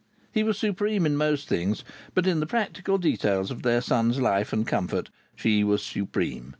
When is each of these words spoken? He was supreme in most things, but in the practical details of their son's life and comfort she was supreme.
He 0.31 0.41
was 0.41 0.57
supreme 0.57 1.05
in 1.05 1.15
most 1.15 1.47
things, 1.47 1.83
but 2.15 2.25
in 2.25 2.39
the 2.39 2.47
practical 2.47 2.97
details 2.97 3.51
of 3.51 3.61
their 3.61 3.81
son's 3.81 4.19
life 4.19 4.51
and 4.51 4.65
comfort 4.65 5.11
she 5.35 5.63
was 5.63 5.83
supreme. 5.83 6.49